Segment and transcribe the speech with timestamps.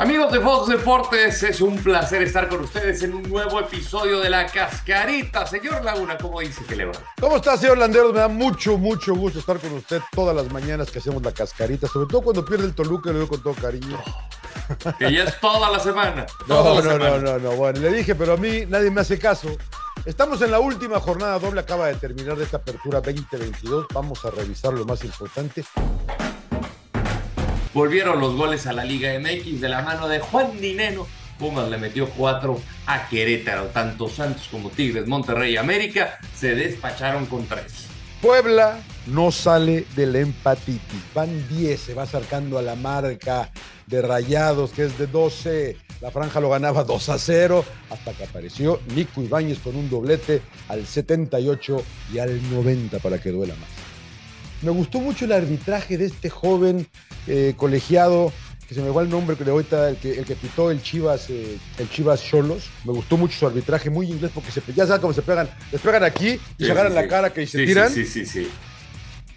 [0.00, 4.30] Amigos de Fox Deportes, es un placer estar con ustedes en un nuevo episodio de
[4.30, 5.46] La Cascarita.
[5.46, 6.92] Señor Laguna, ¿cómo dice que le va?
[7.20, 8.14] ¿Cómo está, señor Landeros?
[8.14, 11.86] Me da mucho, mucho gusto estar con usted todas las mañanas que hacemos La Cascarita,
[11.86, 14.02] sobre todo cuando pierde el Toluca, lo digo con todo cariño.
[14.98, 16.24] Que ya es toda la semana.
[16.48, 17.18] No, toda la no, semana.
[17.18, 19.50] no, no, no, bueno, le dije, pero a mí nadie me hace caso.
[20.06, 23.84] Estamos en la última jornada doble, acaba de terminar de esta apertura 2022.
[23.92, 25.62] Vamos a revisar lo más importante.
[27.72, 31.06] Volvieron los goles a la Liga MX de la mano de Juan Dineno.
[31.38, 33.66] Pumas le metió cuatro a Querétaro.
[33.66, 37.86] Tanto Santos como Tigres, Monterrey y América se despacharon con tres.
[38.20, 41.00] Puebla no sale del empatitis.
[41.14, 43.50] Van 10, se va acercando a la marca
[43.86, 45.76] de Rayados, que es de 12.
[46.00, 50.42] La franja lo ganaba 2 a 0, hasta que apareció Nico Ibáñez con un doblete
[50.68, 53.89] al 78 y al 90 para que duela más.
[54.62, 56.86] Me gustó mucho el arbitraje de este joven
[57.26, 58.32] eh, colegiado,
[58.68, 60.82] que se me va el nombre, que de ahorita el que, el que pitó el
[60.82, 62.70] Chivas, eh, el Chivas Cholos.
[62.84, 65.48] Me gustó mucho su arbitraje, muy inglés, porque se, ya saben cómo se pegan.
[65.72, 67.90] Les pegan aquí y Sí, se agarran sí, la cara que se Sí, tiran.
[67.90, 68.44] Sí, sí, sí.
[68.44, 68.50] sí.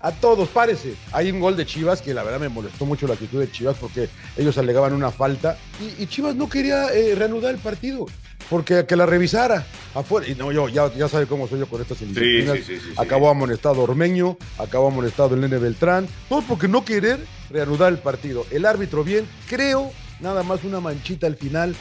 [0.01, 0.95] A todos, párese.
[1.13, 3.77] Hay un gol de Chivas que la verdad me molestó mucho la actitud de Chivas
[3.79, 8.05] porque ellos alegaban una falta y, y Chivas no quería eh, reanudar el partido
[8.49, 10.27] porque que la revisara afuera.
[10.27, 12.57] Y no, yo ya, ya sabe cómo soy yo con estas indisciplinas.
[12.57, 12.93] sí, sí, sí.
[12.97, 18.45] Acabó amonestado Ormeño, acabó amonestado el Nene Beltrán, todo porque no querer reanudar el partido.
[18.51, 21.75] El árbitro bien, creo, nada más una manchita al final,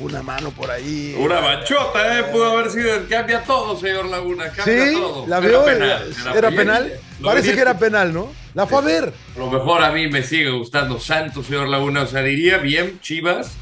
[0.00, 1.14] una mano por ahí.
[1.18, 2.24] Una manchota, ¿eh?
[2.24, 2.90] Pudo haber sido.
[3.08, 4.50] Cambia todo, señor Laguna.
[4.50, 5.26] Cambia Sí, todo.
[5.28, 6.92] la Era veo, penal, era, bien, penal.
[7.22, 8.32] Parece que era penal, ¿no?
[8.54, 9.12] La fue a ver.
[9.36, 12.02] Lo mejor a mí me sigue gustando Santos, señor Laguna.
[12.02, 13.52] O sea, diría bien Chivas,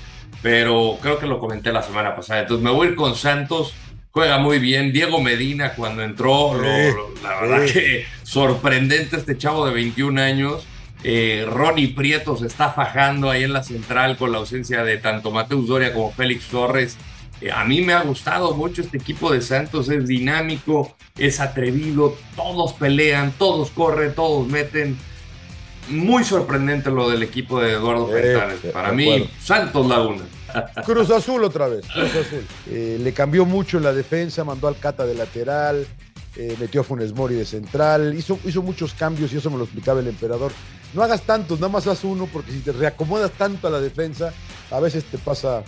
[0.43, 2.41] pero creo que lo comenté la semana pasada.
[2.43, 3.75] Entonces me voy a ir con Santos.
[4.11, 4.93] Juega muy bien.
[4.93, 10.19] Diego Medina cuando entró, lo- Sí, lo- la verdad que sorprendente este chavo de 21
[10.19, 10.67] años.
[11.05, 15.31] Eh, Ronnie Prieto se está fajando ahí en la central con la ausencia de tanto
[15.31, 16.97] Mateus Doria como Félix Torres.
[17.41, 22.17] Eh, a mí me ha gustado mucho este equipo de Santos, es dinámico, es atrevido,
[22.37, 24.97] todos pelean, todos corren, todos meten.
[25.89, 29.27] Muy sorprendente lo del equipo de Eduardo Eh, de Para mí, acuerdo.
[29.43, 30.23] Santos Laguna.
[30.87, 32.47] Cruz Azul otra vez, Cruz Azul.
[32.71, 35.87] Eh, le cambió mucho en la defensa, mandó al Cata de lateral,
[36.37, 39.65] eh, metió a Funes Mori de central, hizo, hizo muchos cambios y eso me lo
[39.65, 40.53] explicaba el emperador.
[40.95, 44.33] No hagas tantos, nada más haz uno, porque si te reacomodas tanto a la defensa,
[44.71, 45.63] a veces te pasa,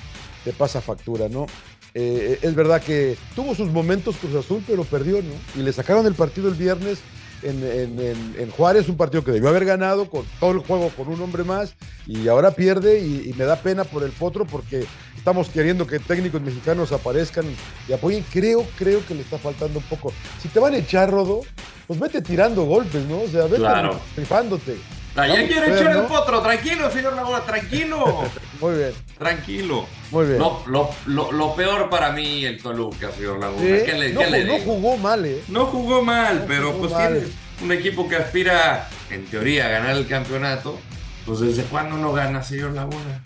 [0.44, 1.46] te pasa factura, ¿no?
[1.94, 5.60] Eh, es verdad que tuvo sus momentos Cruz Azul, pero perdió, ¿no?
[5.60, 6.98] Y le sacaron el partido el viernes
[7.42, 10.90] en, en- en- en Juárez, un partido que debió haber ganado con todo el juego
[10.90, 11.74] con un hombre más,
[12.06, 14.84] y ahora pierde y, y me da pena por el potro porque
[15.16, 17.44] estamos queriendo que técnicos mexicanos aparezcan
[17.88, 18.24] y apoyen.
[18.32, 20.12] Creo, creo que le está faltando un poco.
[20.42, 21.40] Si te van a echar, Rodo,
[21.86, 23.20] pues vete tirando golpes, ¿no?
[23.22, 23.98] O sea, vete Claro.
[24.16, 24.76] rifándote.
[25.14, 28.24] Ya Vamos quiere echar el potro, tranquilo, señor Laguna, tranquilo,
[28.60, 29.86] Muy bien, tranquilo.
[30.10, 30.38] muy bien.
[30.40, 33.60] Lo, lo- lo- lo peor para mí el Toluca, señor Laguna.
[33.60, 34.64] Sí, ¿Qué le, no, qué le no digo?
[34.64, 35.40] jugó mal, ¿eh?
[35.48, 37.12] No jugó mal, No pero jugó pues mal.
[37.12, 37.26] tiene
[37.62, 40.80] un equipo que aspira, en teoría, a ganar el campeonato.
[41.26, 43.22] Pues desde cuándo no gana, señor Laguna.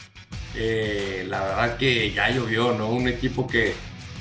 [0.54, 2.88] Eh, la verdad que ya llovió, ¿no?
[2.90, 3.74] Un equipo que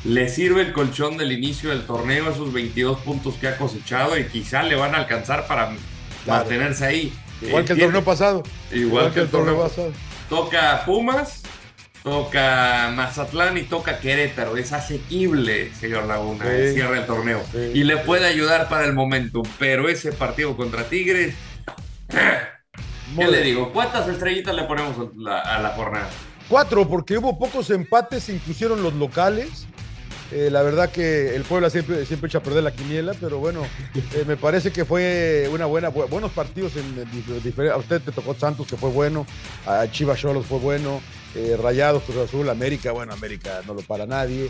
[0.05, 4.25] le sirve el colchón del inicio del torneo, esos 22 puntos que ha cosechado y
[4.25, 5.71] quizá le van a alcanzar para
[6.23, 6.41] Claro.
[6.45, 7.13] mantenerse ahí.
[7.41, 8.43] Igual que el torneo pasado.
[8.71, 9.91] Igual que el torneo pasado.
[10.29, 11.43] Toca Pumas,
[12.03, 14.57] toca Mazatlán y toca Querétaro.
[14.57, 16.51] Es asequible, señor Laguna, Sí.
[16.51, 17.41] el cierre del torneo.
[17.51, 17.71] Sí.
[17.73, 19.43] Y le puede ayudar para el momentum.
[19.59, 21.35] Pero ese partido contra Tigres,
[22.09, 23.71] ¿qué le digo?
[23.71, 26.09] ¿Cuántas estrellitas le ponemos a la, a la jornada?
[26.49, 29.67] Cuatro, porque hubo pocos empates, se incluyeron los locales.
[30.31, 33.61] Eh, la verdad que el Puebla siempre, siempre echa a perder la quiniela, pero bueno,
[33.95, 38.11] eh, me parece que fue una buena, bu- buenos partidos en, en A usted te
[38.11, 39.25] tocó Santos, que fue bueno,
[39.65, 41.01] a Chivas Cholos fue bueno,
[41.33, 44.49] eh, Rayados, Cruz Azul, América, bueno, América no lo para nadie.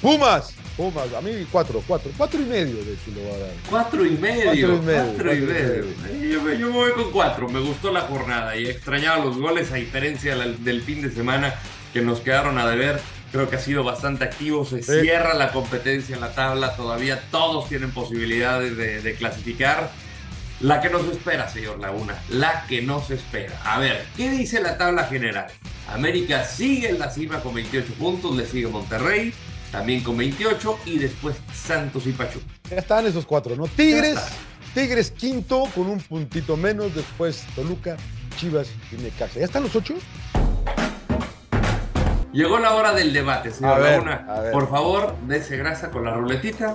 [0.00, 2.96] Pumas, Pumas, a mí cuatro, cuatro, cuatro y medio de
[3.38, 3.50] dar.
[3.70, 4.44] Cuatro y medio.
[4.44, 6.32] Cuatro y medio, Cuatro y cuatro y medio.
[6.32, 7.48] Yo, me- yo me voy con cuatro.
[7.48, 11.54] Me gustó la jornada y extrañaba los goles, a diferencia del, del fin de semana
[11.92, 13.00] que nos quedaron a deber.
[13.34, 17.68] Creo que ha sido bastante activo, se cierra la competencia en la tabla, todavía todos
[17.68, 19.90] tienen posibilidades de, de clasificar.
[20.60, 23.60] La que nos espera, señor Laguna, la que nos espera.
[23.64, 25.48] A ver, ¿qué dice la tabla general?
[25.88, 29.34] América sigue en la cima con 28 puntos, le sigue Monterrey,
[29.72, 32.46] también con 28, y después Santos y Pachuca.
[32.70, 33.66] Ya están esos cuatro, ¿no?
[33.66, 34.20] Tigres,
[34.74, 37.96] Tigres quinto con un puntito menos, después Toluca,
[38.36, 39.40] Chivas y Necaxa.
[39.40, 39.96] ¿Ya están los ocho?
[42.34, 44.26] Llegó la hora del debate, señor Laguna.
[44.50, 46.74] Por favor, dése grasa con la ruletita.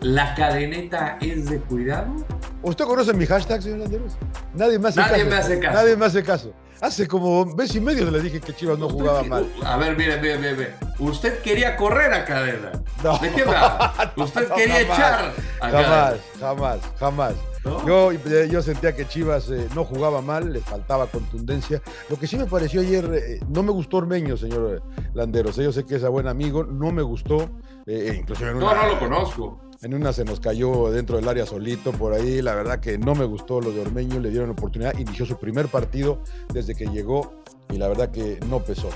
[0.00, 2.14] ¿La cadeneta es de cuidado?
[2.62, 4.16] ¿Usted conoce mi hashtag, señor Landeros?
[4.54, 5.28] Nadie me hace Nadie caso.
[5.30, 5.74] me hace caso.
[5.74, 6.54] Nadie me hace caso.
[6.80, 9.46] Hace como mes y medio le dije que Chivas no jugaba mal.
[9.62, 10.74] A ver, mire, mire, mire.
[10.98, 12.72] Usted quería correr a cadena.
[13.04, 13.18] No.
[13.18, 13.92] ¿De qué va?
[14.16, 16.16] Usted quería echar a Jamás, cadena.
[16.40, 17.32] jamás, jamás.
[17.34, 21.82] Yo, eh, yo sentía que Chivas eh, no jugaba mal, le faltaba contundencia.
[22.08, 24.82] Lo que sí me pareció ayer, eh, no me gustó Ormeño, señor
[25.14, 25.56] Landeros.
[25.56, 27.50] Yo sé que es a buen amigo, no me gustó.
[27.86, 29.60] en una, no, no lo conozco.
[29.82, 32.40] En una se nos cayó dentro del área solito por ahí.
[32.40, 34.96] La verdad que no me gustó lo de Ormeño, le dieron oportunidad.
[34.98, 36.20] Inició su primer partido
[36.52, 38.88] desde que llegó y la verdad que no pesó.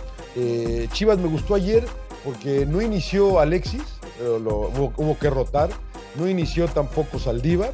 [0.92, 1.84] Chivas me gustó ayer
[2.24, 3.82] porque no inició Alexis,
[4.20, 5.70] lo, hubo, hubo que rotar.
[6.16, 7.72] No inició tampoco Saldívar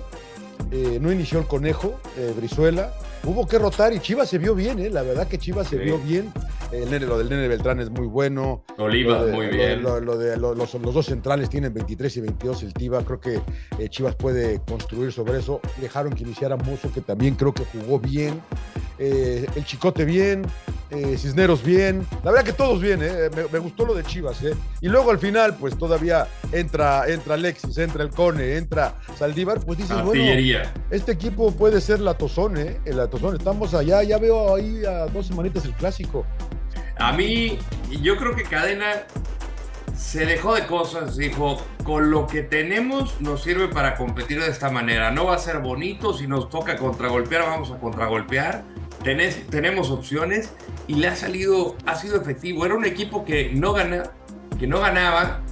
[0.70, 2.92] eh, no inició el conejo, eh, Brizuela.
[3.24, 4.90] Hubo que rotar y Chivas se vio bien, ¿eh?
[4.90, 6.32] la verdad que Chivas se vio bien.
[6.72, 8.62] El nene, lo del Nene Beltrán es muy bueno.
[8.78, 9.82] Oliva, muy bien.
[9.82, 13.04] Lo, de los, los, dos centrales tienen 23 y 22 el Tiva.
[13.04, 13.40] Creo que
[13.88, 15.60] Chivas puede construir sobre eso.
[15.80, 18.40] Dejaron que iniciara Mozo, que también creo que jugó bien.
[18.98, 20.42] el Chicote bien.
[20.90, 22.06] Cisneros bien.
[22.22, 24.38] La verdad que todos bien, me, gustó lo de Chivas.
[24.80, 29.60] Y luego al final, pues todavía entra, entra Alexis, entra el Cone, entra Saldívar.
[29.60, 30.26] Pues dices, bueno
[30.90, 32.80] este equipo puede ser la Tozón, ¿eh?
[32.86, 33.36] La Tozón.
[33.36, 36.24] Estamos allá, ya veo ahí a dos semanitas el clásico.
[36.98, 37.58] A mí,
[38.02, 39.06] yo creo que Cadena
[39.96, 44.70] se dejó de cosas, dijo, con lo que tenemos nos sirve para competir de esta
[44.70, 45.10] manera.
[45.10, 48.64] No va a ser bonito, si nos toca contragolpear, vamos a contragolpear.
[49.02, 50.52] Tenemos opciones
[50.86, 52.64] y le ha salido, ha sido efectivo.
[52.66, 54.10] Era un equipo que no, gana,
[54.58, 55.42] que no ganaba,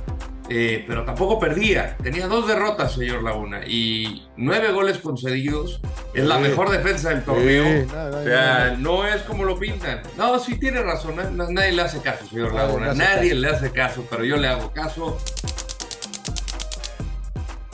[0.49, 1.97] eh, pero tampoco perdía.
[2.03, 5.81] Tenía dos derrotas, señor Laguna, y nueve goles concedidos.
[6.13, 7.87] Es la mejor defensa del torneo.
[7.87, 10.03] o sea, no es como lo pintan.
[10.17, 11.17] No, sí tiene razón.
[11.37, 12.95] Nadie le hace caso, señor Laguna.
[12.95, 15.19] Nadie le hace caso, pero yo le hago caso.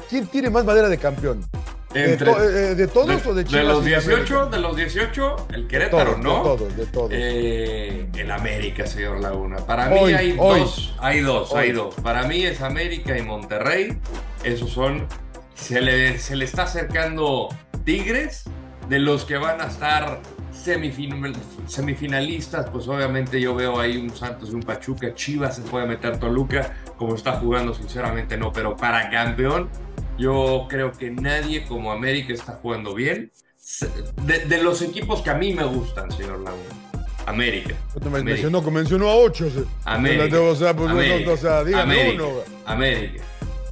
[0.08, 1.44] ¿Quién tiene más madera de campeón?
[1.92, 3.62] Entre, eh, de, todos o de Chivas?
[3.62, 6.36] De los 18, de los 18, el Querétaro, ¿no?
[6.36, 7.10] De todos, de todos.
[7.12, 9.56] Eh, el América, señor Laguna.
[9.58, 11.94] Para mí hay dos, hay dos, hay dos.
[11.96, 13.98] Para mí es América y Monterrey.
[14.44, 15.06] Esos son.
[15.54, 17.48] Se le, se le está acercando
[17.84, 18.44] Tigres,
[18.88, 20.20] de los que van a estar
[21.66, 26.18] semifinalistas, pues obviamente yo veo ahí un Santos y un Pachuca, Chivas se puede meter
[26.18, 29.68] Toluca, como está jugando, sinceramente no, pero para campeón
[30.18, 33.32] yo creo que nadie como América está jugando bien.
[34.24, 36.64] De, los equipos que a mí me gustan, señor Laguna.
[37.26, 37.74] América.
[38.10, 39.48] Me mencionó, mencionó a ocho.
[39.84, 40.40] América.
[40.40, 41.30] O sea, pues América.
[41.32, 42.24] o sea, América.
[42.24, 42.40] uno.
[42.66, 43.22] América.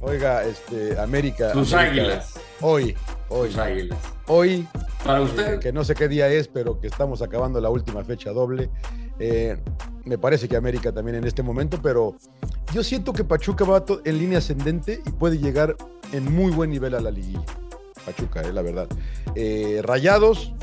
[0.01, 1.51] Oiga, este, América.
[1.51, 2.39] Sus águilas.
[2.61, 2.95] Hoy,
[3.27, 3.49] hoy.
[3.49, 3.99] Sus águilas.
[4.27, 4.67] Hoy.
[5.03, 5.59] Para usted.
[5.59, 8.69] Que no sé qué día es, pero que estamos acabando la última fecha doble.
[9.19, 9.57] Eh,
[10.05, 12.15] me parece que América también en este momento, pero
[12.73, 15.75] yo siento que Pachuca va en línea ascendente y puede llegar
[16.11, 17.43] en muy buen nivel a la liguilla.
[18.05, 18.87] Pachuca, eh, la verdad.
[19.35, 20.53] Eh, Rayados,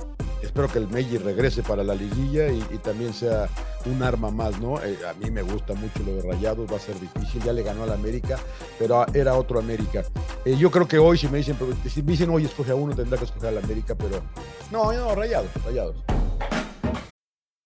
[0.43, 3.49] espero que el Meiji regrese para la liguilla y, también sea
[3.85, 4.83] un arma más, ¿no?
[4.83, 7.63] Eh, a mí me gusta mucho lo de Rayados, va a ser difícil, ya le
[7.63, 8.39] ganó al América,
[8.79, 10.05] pero era otro América.
[10.45, 11.57] yo creo que hoy, si me dicen,
[11.89, 14.23] si me dicen hoy escoge a uno, tendrá que escoger al América, pero
[14.71, 16.16] no, no, Rayados, Rayados.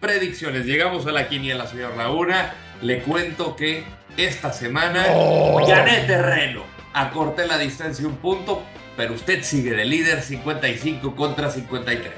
[0.00, 0.66] Predicciones.
[0.66, 2.54] Llegamos a la quiniela, señor Laguna.
[2.80, 3.84] Le cuento que
[4.16, 5.06] esta semana
[5.66, 6.62] gané terreno.
[6.94, 8.62] Acorté la distancia un punto,
[8.96, 12.12] pero usted sigue de líder 55 contra 53.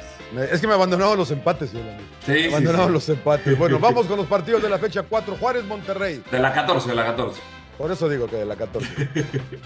[0.50, 1.86] Es que me abandonaron los empates, señor
[2.26, 3.56] Sí, me abandonaron los empates.
[3.56, 5.36] Bueno, vamos con los partidos de la fecha 4.
[5.36, 6.22] Juárez, Monterrey.
[6.30, 7.40] De la 14, de la 14.
[7.78, 8.88] Por eso digo que de la 14.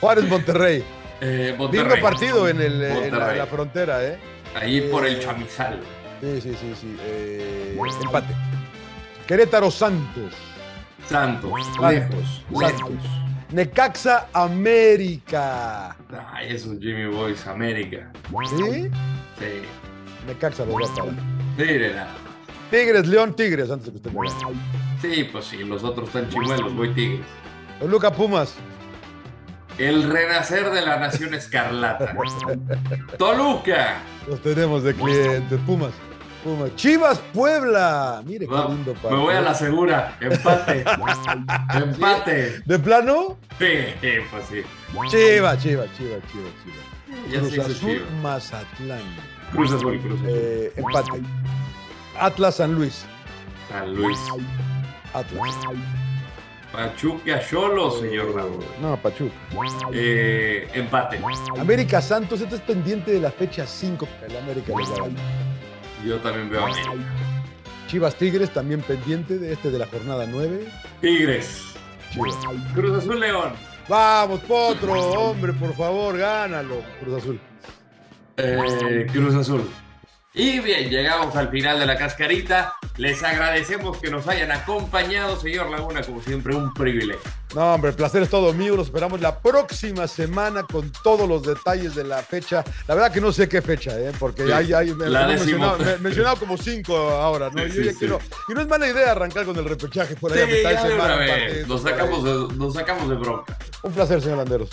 [0.00, 0.84] Juárez, Monterrey.
[1.20, 2.02] Eh, Monterrey.
[2.02, 4.18] partido en, el, en la, frontera, ¿eh?
[4.54, 5.80] Ahí por el chamizal.
[6.20, 6.96] Sí, sí, sí, sí.
[7.00, 8.34] Eh, empate.
[9.26, 10.32] Querétaro Santos.
[11.06, 11.90] Santos, Santos.
[11.92, 12.72] lejos, Santos.
[12.72, 12.92] lejos.
[13.52, 15.96] Necaxa América.
[16.32, 18.10] Ay, esos Jimmy Boys, América.
[18.50, 18.88] ¿Sí?
[19.38, 19.62] Sí,
[20.26, 21.14] Necaxa lo va a parar.
[21.56, 22.14] mire nada.
[22.70, 24.28] Tigres, León, Tigres, antes de que usted me.
[25.00, 27.26] Sí, pues sí, los otros están chimuelos, voy Tigres.
[27.78, 28.54] Toluca Pumas.
[29.78, 32.14] El renacer de la nación escarlata.
[33.16, 33.98] Toluca.
[34.26, 35.60] Los tenemos de clientes.
[35.64, 35.92] Pumas.
[36.42, 36.74] Pumas.
[36.74, 38.22] Chivas Puebla.
[38.24, 40.16] Mire qué lindo me voy a la segura.
[40.20, 40.84] Empate.
[41.74, 42.60] Empate.
[42.64, 43.38] ¿De plano?
[43.58, 43.66] Sí,
[44.30, 44.62] pues sí.
[45.10, 47.30] Chivas, Chivas, Chivas, Chivas, Chivas.
[47.30, 48.10] Ya Cruz Azul, Chivas.
[48.22, 49.00] Mazatlán.
[49.52, 50.28] Cruz Azul, Cruz Azul.
[50.28, 51.22] Eh, empate.
[52.18, 53.06] Atlas San Luis.
[53.68, 54.18] San Luis.
[55.14, 55.56] Atlas.
[56.72, 58.64] Pachuca Cholo, señor Raúl.
[58.80, 59.34] No, Pachuca.
[59.92, 61.18] Eh, empate.
[61.58, 64.06] América Santos, este es pendiente de la fecha 5.
[64.26, 64.72] El América.
[66.04, 66.92] Yo también veo América.
[67.86, 70.68] Chivas Tigres también pendiente de este de la jornada 9.
[71.00, 71.74] Tigres.
[72.12, 72.36] Chivas.
[72.74, 73.52] Cruz Azul León.
[73.88, 76.82] Vamos, Potro, hombre, por favor, gánalo.
[77.00, 77.40] Cruz Azul.
[78.36, 79.68] Eh, Cruz Azul.
[80.34, 82.74] Y bien, llegamos al final de la cascarita.
[82.98, 87.22] Les agradecemos que nos hayan acompañado, señor Laguna, como siempre, un privilegio.
[87.54, 88.74] No, hombre, el placer es todo mío.
[88.76, 92.64] Los esperamos la próxima semana con todos los detalles de la fecha.
[92.88, 94.10] La verdad que no sé qué fecha, ¿eh?
[94.18, 97.62] porque Sí, hay, hay me, la mencionado, me mencionado como cinco ahora, ¿no?
[97.68, 100.32] Sí, Yo ya sí, quiero- y no es mala idea arrancar con el repechaje por
[100.32, 101.16] ahí a mitad de semana.
[101.68, 103.56] Nos sacamos nos sacamos de bronca.
[103.84, 104.70] Un placer, señor Landeros.